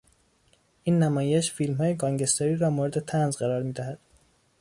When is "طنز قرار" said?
2.99-3.63